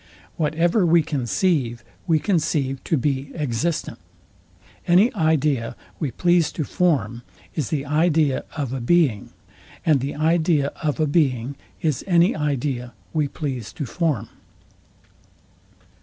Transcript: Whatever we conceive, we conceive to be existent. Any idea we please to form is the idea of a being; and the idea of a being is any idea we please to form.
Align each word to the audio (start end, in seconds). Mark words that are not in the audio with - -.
Whatever 0.35 0.83
we 0.83 1.03
conceive, 1.03 1.83
we 2.07 2.17
conceive 2.17 2.83
to 2.85 2.97
be 2.97 3.31
existent. 3.35 3.99
Any 4.87 5.13
idea 5.13 5.75
we 5.99 6.09
please 6.09 6.51
to 6.53 6.63
form 6.63 7.21
is 7.53 7.69
the 7.69 7.85
idea 7.85 8.43
of 8.57 8.73
a 8.73 8.81
being; 8.81 9.29
and 9.85 9.99
the 9.99 10.15
idea 10.15 10.71
of 10.81 10.99
a 10.99 11.05
being 11.05 11.53
is 11.83 12.03
any 12.07 12.35
idea 12.35 12.95
we 13.13 13.27
please 13.27 13.71
to 13.73 13.85
form. 13.85 14.29